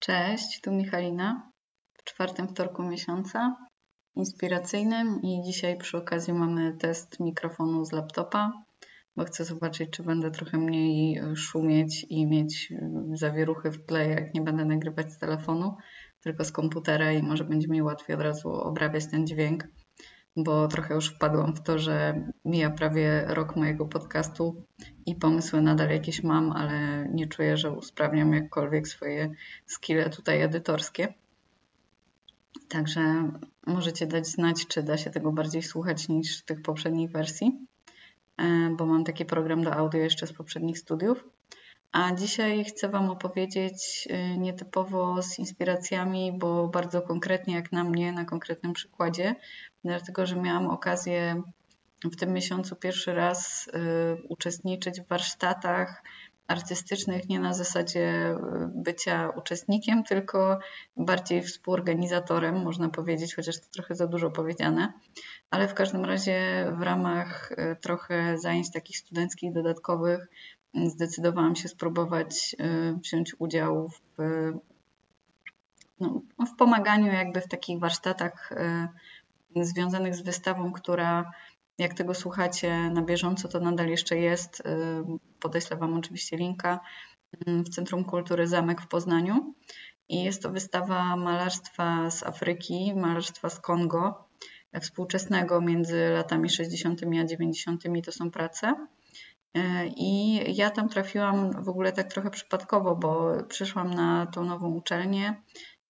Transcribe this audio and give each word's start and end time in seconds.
Cześć, 0.00 0.60
tu 0.60 0.72
Michalina. 0.72 1.50
W 1.98 2.04
czwartym 2.04 2.48
wtorku 2.48 2.82
miesiąca. 2.82 3.56
Inspiracyjnym 4.16 5.22
i 5.22 5.42
dzisiaj 5.44 5.78
przy 5.78 5.98
okazji 5.98 6.32
mamy 6.32 6.76
test 6.76 7.20
mikrofonu 7.20 7.84
z 7.84 7.92
laptopa, 7.92 8.52
bo 9.16 9.24
chcę 9.24 9.44
zobaczyć, 9.44 9.90
czy 9.90 10.02
będę 10.02 10.30
trochę 10.30 10.58
mniej 10.58 11.20
szumieć 11.36 12.06
i 12.08 12.26
mieć 12.26 12.72
zawieruchy 13.12 13.70
w 13.70 13.86
tle, 13.86 14.08
jak 14.08 14.34
nie 14.34 14.40
będę 14.40 14.64
nagrywać 14.64 15.12
z 15.12 15.18
telefonu, 15.18 15.76
tylko 16.20 16.44
z 16.44 16.52
komputera 16.52 17.12
i 17.12 17.22
może 17.22 17.44
będzie 17.44 17.68
mi 17.68 17.82
łatwiej 17.82 18.16
od 18.16 18.22
razu 18.22 18.48
obrabiać 18.48 19.06
ten 19.10 19.26
dźwięk 19.26 19.64
bo 20.44 20.68
trochę 20.68 20.94
już 20.94 21.08
wpadłam 21.08 21.54
w 21.54 21.62
to, 21.62 21.78
że 21.78 22.24
mija 22.44 22.70
prawie 22.70 23.24
rok 23.28 23.56
mojego 23.56 23.86
podcastu 23.86 24.64
i 25.06 25.14
pomysły 25.14 25.62
nadal 25.62 25.90
jakieś 25.90 26.22
mam, 26.22 26.52
ale 26.52 27.08
nie 27.12 27.26
czuję, 27.26 27.56
że 27.56 27.72
usprawniam 27.72 28.32
jakkolwiek 28.32 28.88
swoje 28.88 29.30
skille 29.66 30.10
tutaj 30.10 30.42
edytorskie. 30.42 31.14
Także 32.68 33.30
możecie 33.66 34.06
dać 34.06 34.26
znać, 34.26 34.66
czy 34.66 34.82
da 34.82 34.96
się 34.96 35.10
tego 35.10 35.32
bardziej 35.32 35.62
słuchać 35.62 36.08
niż 36.08 36.42
tych 36.44 36.62
poprzednich 36.62 37.10
wersji, 37.10 37.66
e, 38.36 38.74
bo 38.76 38.86
mam 38.86 39.04
taki 39.04 39.24
program 39.24 39.62
do 39.62 39.74
audio 39.74 40.00
jeszcze 40.00 40.26
z 40.26 40.32
poprzednich 40.32 40.78
studiów. 40.78 41.24
A 41.92 42.14
dzisiaj 42.14 42.64
chcę 42.64 42.88
Wam 42.88 43.10
opowiedzieć 43.10 44.08
y, 44.10 44.38
nietypowo 44.38 45.22
z 45.22 45.38
inspiracjami, 45.38 46.32
bo 46.38 46.68
bardzo 46.68 47.02
konkretnie, 47.02 47.54
jak 47.54 47.72
na 47.72 47.84
mnie, 47.84 48.12
na 48.12 48.24
konkretnym 48.24 48.72
przykładzie, 48.72 49.34
dlatego 49.84 50.26
że 50.26 50.36
miałam 50.36 50.66
okazję 50.66 51.42
w 52.04 52.16
tym 52.16 52.32
miesiącu 52.32 52.76
pierwszy 52.76 53.14
raz 53.14 53.68
y, 53.68 53.70
uczestniczyć 54.28 55.00
w 55.00 55.08
warsztatach 55.08 56.02
artystycznych, 56.46 57.28
nie 57.28 57.40
na 57.40 57.54
zasadzie 57.54 58.30
y, 58.30 58.36
bycia 58.74 59.28
uczestnikiem, 59.28 60.04
tylko 60.04 60.58
bardziej 60.96 61.42
współorganizatorem, 61.42 62.62
można 62.62 62.88
powiedzieć, 62.88 63.34
chociaż 63.34 63.60
to 63.60 63.66
trochę 63.72 63.94
za 63.94 64.06
dużo 64.06 64.30
powiedziane, 64.30 64.92
ale 65.50 65.68
w 65.68 65.74
każdym 65.74 66.04
razie 66.04 66.66
w 66.78 66.82
ramach 66.82 67.52
trochę 67.80 68.38
zajęć 68.38 68.72
takich 68.72 68.98
studenckich 68.98 69.52
dodatkowych 69.52 70.28
zdecydowałam 70.74 71.56
się 71.56 71.68
spróbować 71.68 72.56
y, 72.60 72.98
wziąć 73.04 73.34
udział 73.38 73.88
w, 73.88 74.22
no, 76.00 76.22
w 76.46 76.56
pomaganiu 76.56 77.12
jakby 77.12 77.40
w 77.40 77.48
takich 77.48 77.78
warsztatach 77.78 78.52
y, 78.52 78.88
związanych 79.56 80.14
z 80.14 80.22
wystawą, 80.22 80.72
która 80.72 81.32
jak 81.78 81.94
tego 81.94 82.14
słuchacie 82.14 82.90
na 82.90 83.02
bieżąco, 83.02 83.48
to 83.48 83.60
nadal 83.60 83.88
jeszcze 83.88 84.16
jest. 84.16 84.60
Y, 84.60 84.64
podeślę 85.40 85.76
Wam 85.76 85.94
oczywiście 85.94 86.36
linka 86.36 86.80
w 87.46 87.68
Centrum 87.68 88.04
Kultury 88.04 88.46
Zamek 88.46 88.80
w 88.80 88.88
Poznaniu. 88.88 89.54
I 90.08 90.22
jest 90.22 90.42
to 90.42 90.50
wystawa 90.50 91.16
malarstwa 91.16 92.10
z 92.10 92.22
Afryki, 92.22 92.94
malarstwa 92.96 93.50
z 93.50 93.60
Kongo, 93.60 94.28
współczesnego 94.80 95.60
między 95.60 96.08
latami 96.08 96.50
60. 96.50 97.00
a 97.22 97.24
90. 97.24 97.82
to 98.04 98.12
są 98.12 98.30
prace. 98.30 98.86
E, 99.54 99.86
I 99.86 100.40
ja 100.56 100.70
tam 100.70 100.88
trafiłam 100.88 101.64
w 101.64 101.68
ogóle 101.68 101.92
tak 101.92 102.12
trochę 102.12 102.30
przypadkowo, 102.30 102.96
bo 102.96 103.32
przyszłam 103.48 103.94
na 103.94 104.26
tą 104.26 104.44
nową 104.44 104.74
uczelnię 104.74 105.42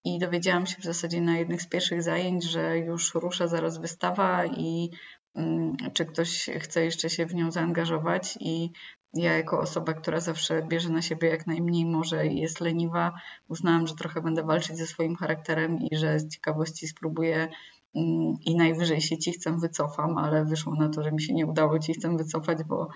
i 0.03 0.19
dowiedziałam 0.19 0.65
się 0.65 0.81
w 0.81 0.83
zasadzie 0.83 1.21
na 1.21 1.37
jednych 1.37 1.61
z 1.61 1.67
pierwszych 1.67 2.03
zajęć, 2.03 2.43
że 2.43 2.77
już 2.77 3.13
rusza 3.15 3.47
zaraz 3.47 3.77
wystawa 3.77 4.45
i 4.45 4.89
mm, 5.35 5.75
czy 5.93 6.05
ktoś 6.05 6.49
chce 6.59 6.85
jeszcze 6.85 7.09
się 7.09 7.25
w 7.25 7.35
nią 7.35 7.51
zaangażować. 7.51 8.37
I 8.39 8.71
ja, 9.13 9.37
jako 9.37 9.59
osoba, 9.59 9.93
która 9.93 10.19
zawsze 10.19 10.63
bierze 10.67 10.89
na 10.89 11.01
siebie 11.01 11.29
jak 11.29 11.47
najmniej 11.47 11.85
może 11.85 12.27
i 12.27 12.39
jest 12.39 12.61
leniwa, 12.61 13.13
uznałam, 13.47 13.87
że 13.87 13.95
trochę 13.95 14.21
będę 14.21 14.43
walczyć 14.43 14.77
ze 14.77 14.87
swoim 14.87 15.15
charakterem 15.15 15.79
i 15.79 15.97
że 15.97 16.19
z 16.19 16.27
ciekawości 16.29 16.87
spróbuję 16.87 17.47
Mm, 17.95 18.35
i 18.45 18.55
najwyżej 18.55 19.01
się 19.01 19.17
cichcem 19.17 19.59
wycofam, 19.59 20.17
ale 20.17 20.45
wyszło 20.45 20.75
na 20.75 20.89
to, 20.89 21.03
że 21.03 21.11
mi 21.11 21.21
się 21.21 21.33
nie 21.33 21.45
udało 21.45 21.79
cichcem 21.79 22.17
wycofać, 22.17 22.63
bo 22.63 22.87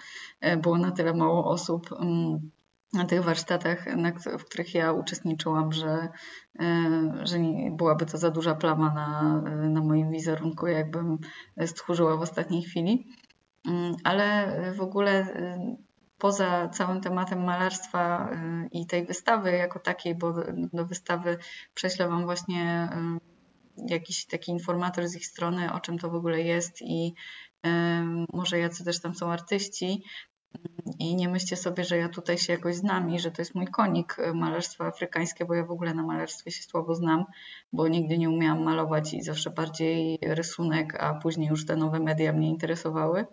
e, 0.41 0.57
było 0.57 0.77
na 0.77 0.91
tyle 0.91 1.13
mało 1.13 1.45
osób 1.45 1.89
mm, 1.91 2.51
na 2.93 3.05
tych 3.05 3.23
warsztatach, 3.23 3.85
w 4.39 4.43
których 4.43 4.73
ja 4.73 4.91
uczestniczyłam, 4.91 5.73
że, 5.73 6.09
e, 6.59 7.11
że 7.23 7.39
nie, 7.39 7.71
byłaby 7.71 8.05
to 8.05 8.17
za 8.17 8.31
duża 8.31 8.55
plama 8.55 8.93
na, 8.93 9.41
na 9.69 9.81
moim 9.81 10.11
wizerunku, 10.11 10.67
jakbym 10.67 11.17
stchórzyła 11.65 12.17
w 12.17 12.21
ostatniej 12.21 12.63
chwili. 12.63 13.07
Mm, 13.67 13.95
ale 14.03 14.51
w 14.73 14.81
ogóle 14.81 15.11
e, 15.11 15.75
poza 16.17 16.69
całym 16.69 17.01
tematem 17.01 17.43
malarstwa 17.43 18.31
i 18.71 18.87
tej 18.87 19.05
wystawy 19.05 19.51
jako 19.51 19.79
takiej, 19.79 20.15
bo 20.15 20.33
do 20.73 20.85
wystawy 20.85 21.37
prześlę 21.73 22.07
Wam 22.07 22.25
właśnie 22.25 22.89
jakiś 23.77 24.25
taki 24.25 24.51
informator 24.51 25.07
z 25.07 25.15
ich 25.15 25.25
strony, 25.25 25.73
o 25.73 25.79
czym 25.79 25.99
to 25.99 26.09
w 26.09 26.15
ogóle 26.15 26.41
jest 26.41 26.81
i 26.81 27.13
może 28.33 28.59
jacy 28.59 28.85
też 28.85 29.01
tam 29.01 29.15
są 29.15 29.31
artyści. 29.31 30.03
I 30.99 31.15
nie 31.15 31.29
myślcie 31.29 31.55
sobie, 31.55 31.83
że 31.83 31.97
ja 31.97 32.09
tutaj 32.09 32.37
się 32.37 32.53
jakoś 32.53 32.75
znam 32.75 33.13
i 33.13 33.19
że 33.19 33.31
to 33.31 33.41
jest 33.41 33.55
mój 33.55 33.67
konik 33.67 34.15
e, 34.19 34.33
malarstwo 34.33 34.85
afrykańskie, 34.85 35.45
bo 35.45 35.53
ja 35.53 35.65
w 35.65 35.71
ogóle 35.71 35.93
na 35.93 36.03
malarstwie 36.03 36.51
się 36.51 36.63
słabo 36.63 36.95
znam, 36.95 37.25
bo 37.73 37.87
nigdy 37.87 38.17
nie 38.17 38.29
umiałam 38.29 38.63
malować 38.63 39.13
i 39.13 39.21
zawsze 39.21 39.49
bardziej 39.49 40.19
rysunek, 40.21 41.03
a 41.03 41.13
później 41.13 41.49
już 41.49 41.65
te 41.65 41.75
nowe 41.75 41.99
media 41.99 42.33
mnie 42.33 42.49
interesowały. 42.49 43.25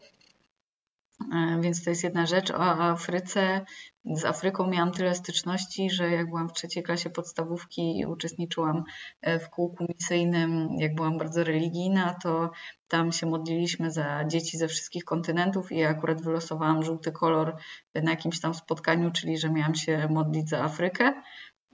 E, 1.21 1.61
więc 1.61 1.85
to 1.85 1.91
jest 1.91 2.05
jedna 2.05 2.27
rzecz. 2.27 2.51
O 2.51 2.61
Afryce, 2.61 3.65
z 4.05 4.25
Afryką 4.25 4.67
miałam 4.67 4.93
tyle 4.93 5.15
styczności, 5.15 5.91
że 5.91 6.11
jak 6.11 6.29
byłam 6.29 6.49
w 6.49 6.53
trzeciej 6.53 6.83
klasie 6.83 7.11
podstawówki 7.11 7.99
i 7.99 8.07
uczestniczyłam 8.07 8.85
e, 9.21 9.39
w 9.39 9.51
kółku 9.51 9.87
misyjnym, 9.89 10.69
jak 10.79 10.95
byłam 10.95 11.19
bardzo 11.19 11.45
religijna, 11.45 12.15
to 12.23 12.51
tam 12.89 13.13
się 13.13 13.27
modliliśmy 13.27 13.91
za 13.91 14.25
dzieci 14.25 14.59
ze 14.59 14.69
wszystkich 14.69 15.05
kontynentów 15.05 15.73
i 15.73 15.79
ja 15.79 15.89
akurat 15.89 16.23
wylosowałam 16.23 16.83
żółty 16.83 17.13
kolor 17.13 17.57
na 17.95 18.11
jakimś 18.11 18.41
tam 18.41 18.55
spotkaniu, 18.55 19.11
czyli 19.11 19.39
że 19.39 19.51
miałam 19.51 19.75
się 19.75 20.09
modlić 20.11 20.49
za 20.49 20.65
Afrykę. 20.65 21.23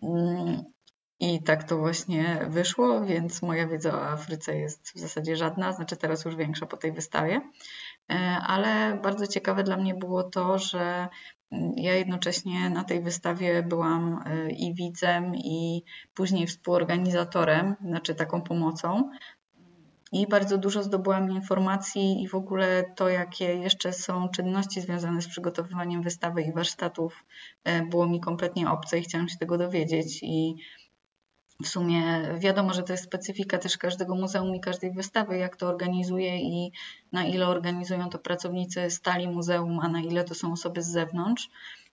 Mm, 0.03 0.63
I 1.21 1.43
tak 1.43 1.65
to 1.65 1.79
właśnie 1.79 2.47
wyszło, 2.49 3.05
więc 3.05 3.43
moja 3.43 3.67
wiedza 3.67 3.95
o 3.95 4.09
Afryce 4.09 4.59
jest 4.59 4.93
w 4.95 4.99
zasadzie 4.99 5.37
żadna, 5.37 5.73
znaczy 5.73 5.97
teraz 5.97 6.25
już 6.25 6.37
większa 6.37 6.67
po 6.67 6.77
tej 6.77 6.93
wystawie. 6.93 7.41
E, 8.11 8.15
ale 8.47 8.99
bardzo 9.03 9.27
ciekawe 9.27 9.65
dla 9.65 9.77
mnie 9.77 9.95
było 9.95 10.23
to, 10.23 10.59
że 10.59 11.09
mm, 11.53 11.73
ja 11.77 11.95
jednocześnie 11.95 12.71
na 12.71 12.85
tej 12.85 13.03
wystawie 13.03 13.63
byłam 13.63 14.23
e, 14.27 14.51
i 14.51 14.75
widzem, 14.75 15.37
i 15.37 15.83
później 16.15 16.47
współorganizatorem, 16.47 17.77
znaczy 17.85 18.15
taką 18.15 18.43
pomocą. 18.43 19.11
I 20.13 20.27
bardzo 20.27 20.59
dużo 20.59 20.83
zdobyłam 20.83 21.31
informacji 21.31 22.23
i 22.23 22.29
w 22.29 22.35
ogóle 22.35 22.85
to, 22.97 23.09
jakie 23.09 23.45
jeszcze 23.45 23.93
są 23.93 24.29
czynności 24.29 24.81
związane 24.81 25.23
z 25.23 25.29
przygotowywaniem 25.29 26.03
wystawy 26.03 26.43
i 26.43 26.53
warsztatów, 26.53 27.25
e, 27.65 27.83
było 27.83 28.07
mi 28.07 28.21
kompletnie 28.21 28.71
obce 28.71 28.99
i 28.99 29.03
chciałam 29.03 29.29
się 29.29 29.39
tego 29.39 29.59
dowiedzieć. 29.59 30.23
I 30.23 30.57
w 31.63 31.69
sumie 31.69 32.23
wiadomo, 32.39 32.75
że 32.75 32.83
to 32.83 32.93
jest 32.93 33.05
specyfika 33.05 33.59
też 33.59 33.79
każdego 33.79 34.15
muzeum 34.15 34.55
i 34.55 34.61
każdej 34.61 34.93
wystawy, 34.93 35.39
jak 35.39 35.57
to 35.57 35.69
organizuje 35.69 36.39
i 36.41 36.73
na 37.13 37.25
ile 37.25 37.47
organizują 37.47 38.09
to 38.09 38.19
pracownicy 38.19 38.91
stali 38.91 39.29
muzeum, 39.29 39.81
a 39.83 39.89
na 39.89 40.01
ile 40.01 40.25
to 40.25 40.35
są 40.35 40.53
osoby 40.53 40.83
z 40.83 40.87
zewnątrz. 40.87 41.51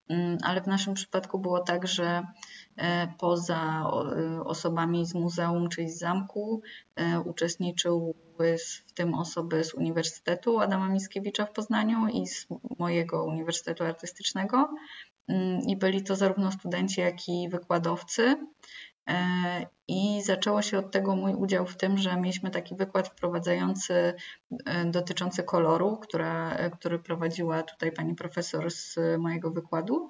Mm, 0.09 0.38
ale 0.44 0.62
w 0.62 0.68
naszym 0.68 0.94
przypadku 0.94 1.40
było 1.40 1.59
tak, 1.59 1.88
że 1.88 2.24
e, 2.78 3.08
poza 3.18 3.84
e, 4.18 4.44
osobami 4.44 5.06
z 5.06 5.14
muzeum, 5.14 5.70
czyli 5.70 5.90
z 5.90 5.97
zamku, 5.97 6.62
e, 6.96 7.20
uczestniczyły 7.20 8.14
w 8.88 8.94
tym 8.94 9.14
osoby 9.14 9.64
z 9.64 9.74
Uniwersytetu 9.74 10.59
Adama 10.59 10.90
Mickiewicza 10.90 11.46
w 11.46 11.52
Poznaniu 11.52 12.08
i 12.08 12.28
z 12.28 12.47
mojego 12.80 13.24
Uniwersytetu 13.24 13.84
Artystycznego. 13.84 14.70
Mm, 15.28 15.62
I 15.62 15.78
byli 15.78 16.03
to 16.03 16.16
zarówno 16.16 16.52
studenci, 16.52 17.02
jak 17.02 17.30
i 17.30 17.50
wykładowcy. 17.50 18.36
E, 19.07 19.66
I 19.87 20.22
zaczęło 20.23 20.61
się 20.61 20.78
od 20.78 20.91
tego 20.91 21.16
mój 21.16 21.34
udział 21.34 21.66
w 21.66 21.78
tym, 21.78 21.97
że 21.97 22.17
mieliśmy 22.17 22.52
taki 22.52 22.75
wykład 22.75 23.07
wprowadzający 23.07 24.13
e, 24.66 24.85
dotyczący 24.85 25.43
koloru, 25.43 25.97
która, 25.97 26.52
e, 26.52 26.69
który 26.69 26.99
prowadziła 26.99 27.63
tutaj 27.63 27.91
pani 27.91 28.16
profesor 28.16 28.72
z 28.72 28.97
mojego 29.19 29.52
wykładu. 29.52 30.09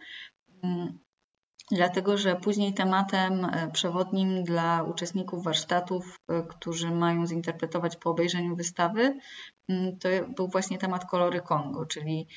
Mm, 0.64 1.00
dlatego, 1.72 2.18
że 2.18 2.36
później 2.36 2.74
tematem 2.74 3.48
przewodnim 3.74 4.44
dla 4.44 4.84
uczestników 4.84 5.44
warsztatów, 5.44 6.20
którzy 6.50 6.92
mają 6.92 7.28
zinterpretować 7.28 7.98
po 7.98 8.10
obejrzeniu 8.10 8.56
wystawy, 8.56 9.18
mm, 9.70 10.00
to 10.00 10.10
był 10.36 10.48
właśnie 10.48 10.78
temat 10.78 11.06
kolory 11.06 11.42
Kongo, 11.42 11.86
czyli 11.86 12.28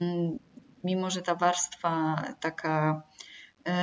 mm, 0.00 0.38
mimo, 0.84 1.10
że 1.10 1.22
ta 1.22 1.34
warstwa 1.34 2.22
taka 2.40 3.02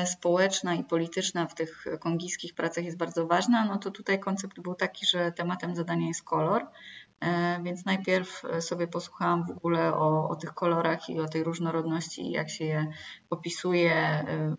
społeczna 0.05 0.75
i 0.75 0.83
polityczna 0.83 1.47
w 1.47 1.55
tych 1.55 1.85
kongijskich 1.99 2.55
pracach 2.55 2.85
jest 2.85 2.97
bardzo 2.97 3.27
ważna, 3.27 3.65
no 3.65 3.77
to 3.77 3.91
tutaj 3.91 4.19
koncept 4.19 4.59
był 4.59 4.75
taki, 4.75 5.05
że 5.05 5.31
tematem 5.31 5.75
zadania 5.75 6.07
jest 6.07 6.23
kolor, 6.23 6.67
e, 7.19 7.59
więc 7.63 7.85
najpierw 7.85 8.41
sobie 8.59 8.87
posłuchałam 8.87 9.45
w 9.47 9.51
ogóle 9.51 9.95
o, 9.95 10.29
o 10.29 10.35
tych 10.35 10.53
kolorach 10.53 11.09
i 11.09 11.19
o 11.19 11.27
tej 11.27 11.43
różnorodności, 11.43 12.31
jak 12.31 12.49
się 12.49 12.65
je 12.65 12.87
opisuje, 13.29 13.93
e, 13.93 14.55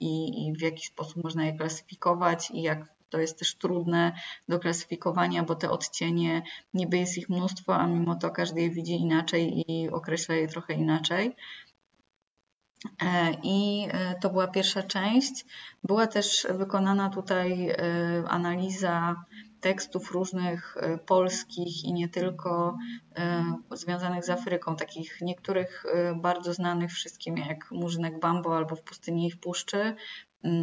i, 0.00 0.46
i 0.46 0.52
w 0.52 0.60
jaki 0.60 0.86
sposób 0.86 1.24
można 1.24 1.44
je 1.44 1.52
klasyfikować 1.52 2.50
i 2.50 2.62
jak 2.62 2.98
to 3.10 3.20
jest 3.20 3.38
też 3.38 3.54
trudne 3.54 4.12
do 4.48 4.58
klasyfikowania, 4.58 5.42
bo 5.42 5.54
te 5.54 5.70
odcienie 5.70 6.42
niby 6.74 6.98
jest 6.98 7.18
ich 7.18 7.28
mnóstwo, 7.28 7.76
a 7.76 7.86
mimo 7.86 8.14
to 8.14 8.30
każdy 8.30 8.60
je 8.60 8.70
widzi 8.70 8.92
inaczej 8.92 9.64
i 9.72 9.90
określa 9.90 10.34
je 10.34 10.48
trochę 10.48 10.74
inaczej. 10.74 11.36
E, 13.02 13.34
I 13.42 13.88
e, 13.90 14.14
to 14.20 14.30
była 14.30 14.48
pierwsza 14.48 14.82
część. 14.82 15.46
Była 15.84 16.06
też 16.06 16.46
wykonana 16.50 17.10
tutaj 17.10 17.68
e, 17.68 17.76
analiza 18.28 19.24
tekstów 19.60 20.12
różnych 20.12 20.76
polskich 21.06 21.84
i 21.84 21.92
nie 21.92 22.08
tylko 22.08 22.76
związanych 23.70 24.24
z 24.24 24.30
Afryką, 24.30 24.76
takich 24.76 25.20
niektórych 25.20 25.84
bardzo 26.16 26.54
znanych 26.54 26.92
wszystkim, 26.92 27.36
jak 27.36 27.70
Murzynek 27.70 28.20
Bambo 28.20 28.56
albo 28.56 28.76
W 28.76 28.82
pustyni 28.82 29.26
i 29.26 29.30
w 29.30 29.40
puszczy, 29.40 29.96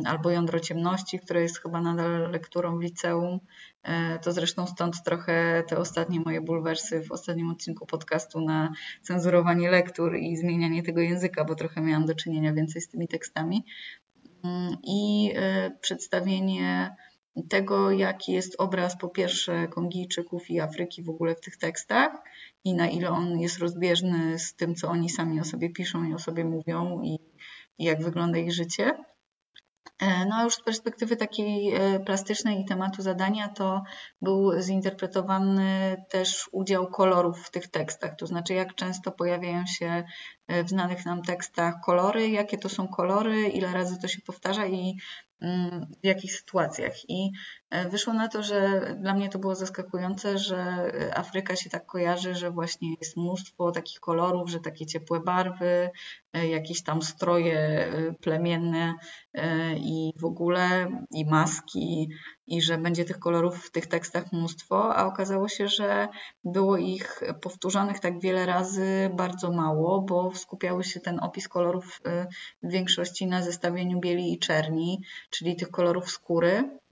albo 0.05 0.29
Jądro 0.29 0.59
Ciemności, 0.59 1.19
które 1.19 1.41
jest 1.41 1.61
chyba 1.61 1.81
nadal 1.81 2.31
lekturą 2.31 2.77
w 2.77 2.81
liceum. 2.81 3.39
E, 3.83 4.19
to 4.19 4.31
zresztą 4.31 4.67
stąd 4.67 5.03
trochę 5.03 5.63
te 5.67 5.77
ostatnie 5.77 6.19
moje 6.19 6.41
bulwersy 6.41 7.03
w 7.03 7.11
ostatnim 7.11 7.49
odcinku 7.49 7.85
podcastu 7.85 8.41
na 8.41 8.73
cenzurowanie 9.01 9.69
lektur 9.69 10.15
i 10.15 10.37
zmienianie 10.37 10.83
tego 10.83 11.01
języka, 11.01 11.45
bo 11.45 11.55
trochę 11.55 11.81
miałam 11.81 12.05
do 12.05 12.15
czynienia 12.15 12.53
więcej 12.53 12.81
z 12.81 12.87
tymi 12.87 13.07
tekstami. 13.07 13.65
Mm, 14.43 14.77
I 14.83 15.31
e, 15.35 15.71
przedstawienie 15.81 16.95
tego, 17.49 17.91
jaki 17.91 18.31
jest 18.31 18.55
obraz 18.57 18.97
po 18.97 19.09
pierwsze 19.09 19.67
Kongijczyków 19.67 20.49
i 20.49 20.59
Afryki 20.59 21.03
w 21.03 21.09
ogóle 21.09 21.35
w 21.35 21.41
tych 21.41 21.57
tekstach 21.57 22.11
i 22.63 22.73
na 22.73 22.89
ile 22.89 23.09
on 23.09 23.39
jest 23.39 23.59
rozbieżny 23.59 24.39
z 24.39 24.55
tym, 24.55 24.75
co 24.75 24.89
oni 24.89 25.09
sami 25.09 25.39
o 25.39 25.43
sobie 25.43 25.69
piszą 25.69 26.03
i 26.03 26.13
o 26.13 26.19
sobie 26.19 26.45
mówią 26.45 27.01
i, 27.01 27.19
i 27.77 27.83
jak 27.83 28.03
wygląda 28.03 28.37
ich 28.37 28.53
życie. 28.53 28.91
E, 29.99 30.25
no 30.25 30.35
a 30.35 30.43
już 30.43 30.55
z 30.55 30.61
perspektywy 30.61 31.15
takiej 31.15 31.75
e, 31.75 31.99
plastycznej 31.99 32.61
i 32.61 32.65
tematu 32.65 33.01
zadania, 33.01 33.49
to 33.49 33.83
był 34.21 34.61
zinterpretowany 34.61 36.03
też 36.09 36.49
udział 36.51 36.87
kolorów 36.87 37.39
w 37.43 37.51
tych 37.51 37.67
tekstach, 37.67 38.15
to 38.15 38.27
znaczy 38.27 38.53
jak 38.53 38.75
często 38.75 39.11
pojawiają 39.11 39.65
się 39.65 40.03
e, 40.47 40.63
w 40.63 40.69
znanych 40.69 41.05
nam 41.05 41.21
tekstach 41.21 41.73
kolory, 41.85 42.29
jakie 42.29 42.57
to 42.57 42.69
są 42.69 42.87
kolory, 42.87 43.41
ile 43.41 43.73
razy 43.73 43.97
to 44.01 44.07
się 44.07 44.21
powtarza 44.21 44.65
i 44.65 44.97
mm, 45.41 45.87
w 46.03 46.05
jakich 46.05 46.35
sytuacjach. 46.35 47.09
I 47.09 47.31
wyszło 47.89 48.13
na 48.13 48.27
to, 48.27 48.43
że 48.43 48.81
dla 48.99 49.13
mnie 49.13 49.29
to 49.29 49.39
było 49.39 49.55
zaskakujące, 49.55 50.37
że 50.37 50.91
Afryka 51.15 51.55
się 51.55 51.69
tak 51.69 51.85
kojarzy, 51.85 52.35
że 52.35 52.51
właśnie 52.51 52.95
jest 53.01 53.17
mnóstwo 53.17 53.71
takich 53.71 53.99
kolorów, 53.99 54.49
że 54.49 54.59
takie 54.59 54.85
ciepłe 54.85 55.19
barwy, 55.19 55.89
jakieś 56.43 56.83
tam 56.83 57.01
stroje 57.01 57.87
plemienne 58.21 58.93
i 59.77 60.13
w 60.17 60.25
ogóle, 60.25 60.87
i 61.11 61.25
maski, 61.25 62.09
i 62.47 62.61
że 62.61 62.77
będzie 62.77 63.05
tych 63.05 63.19
kolorów 63.19 63.65
w 63.65 63.71
tych 63.71 63.87
tekstach 63.87 64.33
mnóstwo, 64.33 64.95
a 64.95 65.05
okazało 65.05 65.47
się, 65.47 65.67
że 65.67 66.07
było 66.43 66.77
ich 66.77 67.23
powtórzanych 67.41 67.99
tak 67.99 68.19
wiele 68.19 68.45
razy 68.45 69.09
bardzo 69.13 69.51
mało, 69.51 70.01
bo 70.01 70.31
skupiały 70.35 70.83
się 70.83 70.99
ten 70.99 71.19
opis 71.19 71.47
kolorów 71.47 72.01
w 72.63 72.69
większości 72.71 73.27
na 73.27 73.41
zestawieniu 73.41 73.99
bieli 73.99 74.33
i 74.33 74.39
czerni, 74.39 75.01
czyli 75.29 75.55
tych 75.55 75.69
kolorów 75.69 76.09
skóry. 76.09 76.49
E, 76.49 76.84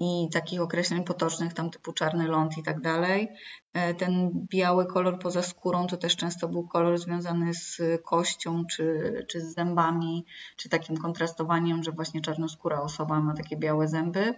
i 0.00 0.28
takich 0.32 0.60
określeń 0.60 1.04
potocznych, 1.04 1.54
tam 1.54 1.70
typu 1.70 1.92
czarny 1.92 2.28
ląd 2.28 2.58
i 2.58 2.62
tak 2.62 2.80
dalej. 2.80 3.28
E, 3.72 3.94
ten 3.94 4.30
biały 4.50 4.86
kolor 4.86 5.18
poza 5.18 5.42
skórą 5.42 5.86
to 5.86 5.96
też 5.96 6.16
często 6.16 6.48
był 6.48 6.66
kolor 6.68 6.98
związany 6.98 7.54
z 7.54 7.80
kością, 8.04 8.64
czy, 8.70 9.12
czy 9.28 9.40
z 9.40 9.54
zębami, 9.54 10.26
czy 10.56 10.68
takim 10.68 10.96
kontrastowaniem, 10.96 11.82
że 11.82 11.92
właśnie 11.92 12.20
czarnoskóra 12.20 12.80
osoba 12.80 13.20
ma 13.20 13.34
takie 13.34 13.56
białe 13.56 13.88
zęby. 13.88 14.34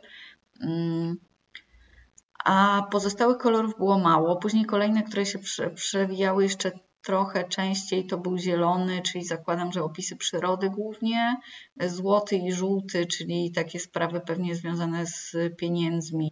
Mm. 0.61 1.17
A 2.45 2.87
pozostałych 2.91 3.39
kolorów 3.39 3.77
było 3.79 3.99
mało. 3.99 4.37
Później 4.37 4.65
kolejne, 4.65 5.03
które 5.03 5.27
się 5.27 5.39
przewijały 5.75 6.43
jeszcze 6.43 6.73
trochę 7.05 7.45
częściej 7.45 8.07
to 8.07 8.19
był 8.19 8.39
zielony, 8.39 9.03
czyli 9.03 9.25
zakładam, 9.25 9.73
że 9.73 9.85
opisy 9.85 10.17
przyrody 10.17 10.71
głównie, 10.71 11.37
złoty 11.81 12.37
i 12.37 12.53
żółty, 12.53 13.07
czyli 13.07 13.53
takie 13.53 13.81
sprawy 13.81 14.21
pewnie 14.21 14.55
związane 14.55 15.07
z 15.07 15.37
pieniędzmi 15.57 16.31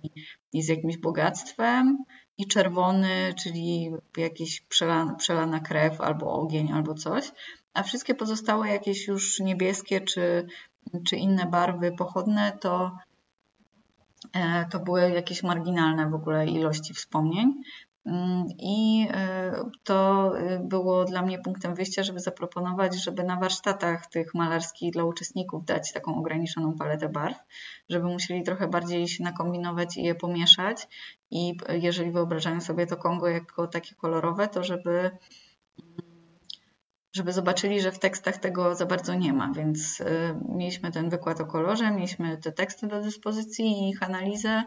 i 0.52 0.62
z 0.62 0.68
jakimś 0.68 0.96
bogactwem, 0.96 2.04
i 2.38 2.46
czerwony, 2.46 3.34
czyli 3.42 3.90
jakieś 4.16 4.60
przelana, 4.60 5.14
przelana 5.14 5.60
krew 5.60 6.00
albo 6.00 6.32
ogień 6.32 6.72
albo 6.72 6.94
coś, 6.94 7.32
a 7.74 7.82
wszystkie 7.82 8.14
pozostałe 8.14 8.68
jakieś 8.68 9.08
już 9.08 9.40
niebieskie 9.40 10.00
czy, 10.00 10.46
czy 11.06 11.16
inne 11.16 11.46
barwy 11.46 11.92
pochodne 11.98 12.58
to 12.60 12.96
e, 14.32 14.66
to 14.70 14.80
były 14.80 15.10
jakieś 15.10 15.42
marginalne 15.42 16.10
w 16.10 16.14
ogóle 16.14 16.46
ilości 16.46 16.94
wspomnień. 16.94 17.62
Mm, 18.06 18.46
I 18.58 19.08
e, 19.10 19.52
to 19.84 20.32
e, 20.38 20.58
było 20.58 21.04
dla 21.04 21.22
mnie 21.22 21.38
punktem 21.38 21.74
wyjścia, 21.74 22.02
żeby 22.02 22.20
zaproponować, 22.20 22.94
żeby 23.04 23.24
na 23.24 23.36
warsztatach 23.36 24.06
tych 24.06 24.34
malarskich 24.34 24.92
dla 24.92 25.04
uczestników 25.04 25.64
dać 25.64 25.92
taką 25.92 26.16
ograniczoną 26.18 26.78
paletę 26.78 27.08
barw, 27.08 27.38
żeby 27.88 28.04
musieli 28.04 28.42
trochę 28.42 28.68
bardziej 28.68 29.08
się 29.08 29.24
nakombinować 29.24 29.96
i 29.96 30.02
je 30.02 30.14
pomieszać. 30.14 30.88
I 31.30 31.56
jeżeli 31.68 32.10
wyobrażają 32.10 32.60
sobie 32.60 32.86
to 32.86 32.96
Kongo 32.96 33.28
jako 33.28 33.66
takie 33.66 33.94
kolorowe, 33.94 34.48
to 34.48 34.64
żeby 34.64 35.10
żeby 37.12 37.32
zobaczyli, 37.32 37.80
że 37.80 37.92
w 37.92 37.98
tekstach 37.98 38.36
tego 38.36 38.74
za 38.74 38.86
bardzo 38.86 39.14
nie 39.14 39.32
ma. 39.32 39.52
Więc 39.52 40.00
e, 40.00 40.40
mieliśmy 40.48 40.92
ten 40.92 41.10
wykład 41.10 41.40
o 41.40 41.46
kolorze, 41.46 41.90
mieliśmy 41.90 42.38
te 42.38 42.52
teksty 42.52 42.86
do 42.86 43.00
dyspozycji 43.00 43.64
i 43.64 43.90
ich 43.90 44.02
analizę. 44.02 44.62